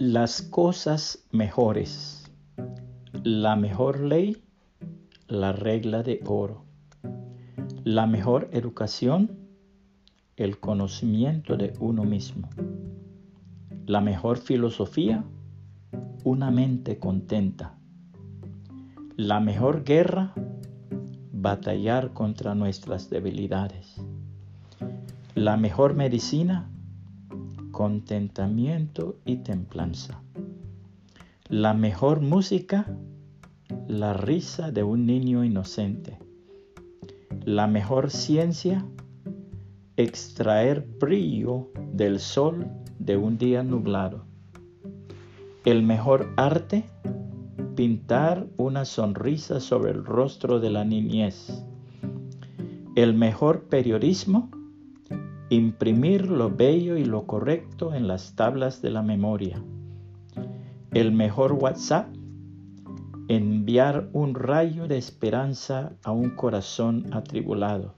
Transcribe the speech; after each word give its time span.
Las 0.00 0.42
cosas 0.42 1.24
mejores. 1.32 2.30
La 3.24 3.56
mejor 3.56 3.98
ley, 3.98 4.44
la 5.26 5.50
regla 5.50 6.04
de 6.04 6.20
oro. 6.24 6.62
La 7.82 8.06
mejor 8.06 8.48
educación, 8.52 9.36
el 10.36 10.60
conocimiento 10.60 11.56
de 11.56 11.72
uno 11.80 12.04
mismo. 12.04 12.48
La 13.86 14.00
mejor 14.00 14.38
filosofía, 14.38 15.24
una 16.22 16.52
mente 16.52 17.00
contenta. 17.00 17.76
La 19.16 19.40
mejor 19.40 19.82
guerra, 19.82 20.32
batallar 21.32 22.12
contra 22.12 22.54
nuestras 22.54 23.10
debilidades. 23.10 23.96
La 25.34 25.56
mejor 25.56 25.94
medicina, 25.94 26.70
contentamiento 27.78 29.20
y 29.24 29.36
templanza. 29.36 30.20
La 31.48 31.74
mejor 31.74 32.20
música, 32.20 32.86
la 33.86 34.14
risa 34.14 34.72
de 34.72 34.82
un 34.82 35.06
niño 35.06 35.44
inocente. 35.44 36.18
La 37.44 37.68
mejor 37.68 38.10
ciencia, 38.10 38.84
extraer 39.96 40.88
brillo 40.98 41.70
del 41.92 42.18
sol 42.18 42.66
de 42.98 43.16
un 43.16 43.38
día 43.38 43.62
nublado. 43.62 44.24
El 45.64 45.84
mejor 45.84 46.32
arte, 46.36 46.84
pintar 47.76 48.48
una 48.56 48.86
sonrisa 48.86 49.60
sobre 49.60 49.92
el 49.92 50.04
rostro 50.04 50.58
de 50.58 50.70
la 50.70 50.84
niñez. 50.84 51.64
El 52.96 53.14
mejor 53.14 53.68
periodismo, 53.68 54.50
imprimir 55.50 56.28
lo 56.28 56.50
bello 56.50 56.96
y 56.96 57.04
lo 57.04 57.26
correcto 57.26 57.94
en 57.94 58.06
las 58.06 58.34
tablas 58.34 58.82
de 58.82 58.90
la 58.90 59.02
memoria. 59.02 59.62
El 60.92 61.12
mejor 61.12 61.52
WhatsApp, 61.52 62.08
enviar 63.28 64.08
un 64.12 64.34
rayo 64.34 64.86
de 64.86 64.98
esperanza 64.98 65.92
a 66.02 66.12
un 66.12 66.30
corazón 66.30 67.06
atribulado. 67.12 67.94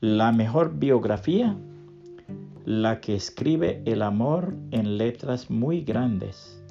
La 0.00 0.32
mejor 0.32 0.78
biografía, 0.78 1.56
la 2.64 3.00
que 3.00 3.14
escribe 3.14 3.82
el 3.86 4.02
amor 4.02 4.54
en 4.70 4.98
letras 4.98 5.50
muy 5.50 5.82
grandes. 5.82 6.62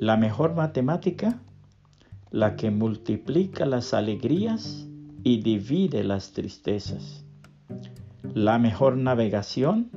La 0.00 0.16
mejor 0.16 0.54
matemática, 0.54 1.40
la 2.30 2.56
que 2.56 2.70
multiplica 2.70 3.64
las 3.64 3.94
alegrías 3.94 4.86
y 5.22 5.42
divide 5.42 6.04
las 6.04 6.32
tristezas. 6.32 7.25
La 8.36 8.58
mejor 8.58 8.98
navegación, 8.98 9.90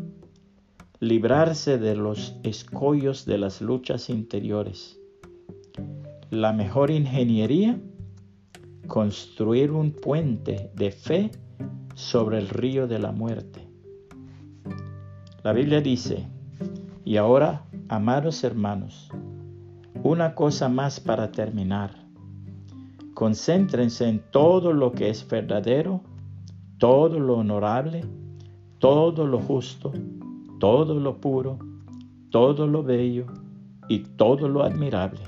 librarse 1.01 1.77
de 1.77 1.93
los 1.97 2.37
escollos 2.43 3.25
de 3.25 3.37
las 3.37 3.61
luchas 3.61 4.09
interiores. 4.09 4.97
La 6.29 6.53
mejor 6.53 6.89
ingeniería, 6.89 7.77
construir 8.87 9.71
un 9.71 9.91
puente 9.91 10.71
de 10.73 10.91
fe 10.91 11.31
sobre 11.95 12.37
el 12.37 12.47
río 12.47 12.87
de 12.87 12.99
la 12.99 13.11
muerte. 13.11 13.67
La 15.43 15.51
Biblia 15.51 15.81
dice, 15.81 16.25
y 17.03 17.17
ahora, 17.17 17.65
amados 17.89 18.45
hermanos, 18.45 19.09
una 20.01 20.33
cosa 20.33 20.69
más 20.69 21.01
para 21.01 21.29
terminar. 21.29 22.05
Concéntrense 23.15 24.07
en 24.07 24.23
todo 24.31 24.71
lo 24.71 24.93
que 24.93 25.09
es 25.09 25.27
verdadero, 25.27 25.99
todo 26.77 27.19
lo 27.19 27.33
honorable, 27.33 28.05
todo 28.79 29.27
lo 29.27 29.39
justo, 29.39 29.91
todo 30.57 30.97
lo 30.97 31.17
puro, 31.17 31.59
todo 32.31 32.65
lo 32.65 32.81
bello 32.81 33.25
y 33.89 33.99
todo 33.99 34.47
lo 34.47 34.63
admirable. 34.63 35.19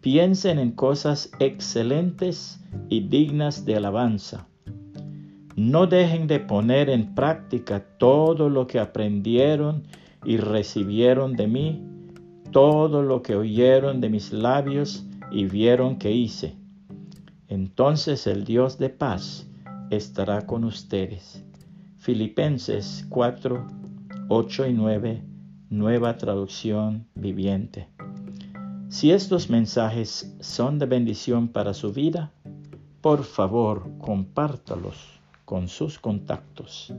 Piensen 0.00 0.58
en 0.58 0.72
cosas 0.72 1.30
excelentes 1.38 2.58
y 2.88 3.00
dignas 3.00 3.66
de 3.66 3.76
alabanza. 3.76 4.46
No 5.54 5.86
dejen 5.86 6.26
de 6.26 6.40
poner 6.40 6.88
en 6.88 7.14
práctica 7.14 7.84
todo 7.98 8.48
lo 8.48 8.66
que 8.66 8.78
aprendieron 8.78 9.82
y 10.24 10.38
recibieron 10.38 11.34
de 11.36 11.46
mí, 11.46 11.84
todo 12.52 13.02
lo 13.02 13.20
que 13.20 13.36
oyeron 13.36 14.00
de 14.00 14.08
mis 14.08 14.32
labios 14.32 15.04
y 15.30 15.44
vieron 15.44 15.98
que 15.98 16.10
hice. 16.10 16.56
Entonces 17.48 18.26
el 18.26 18.44
Dios 18.44 18.78
de 18.78 18.88
paz 18.88 19.46
estará 19.90 20.46
con 20.46 20.64
ustedes 20.64 21.44
Filipenses 22.00 23.04
4, 23.10 23.66
8 24.28 24.66
y 24.68 24.72
9, 24.72 25.22
nueva 25.68 26.16
traducción 26.16 27.06
viviente. 27.14 27.88
Si 28.88 29.12
estos 29.12 29.50
mensajes 29.50 30.34
son 30.40 30.78
de 30.78 30.86
bendición 30.86 31.48
para 31.48 31.74
su 31.74 31.92
vida, 31.92 32.32
por 33.02 33.24
favor 33.24 33.98
compártalos 33.98 34.96
con 35.44 35.68
sus 35.68 35.98
contactos 35.98 36.94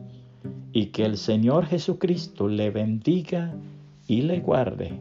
y 0.71 0.87
que 0.87 1.03
el 1.03 1.17
Señor 1.17 1.65
Jesucristo 1.65 2.47
le 2.47 2.69
bendiga 2.69 3.55
y 4.07 4.21
le 4.21 4.39
guarde. 4.39 4.99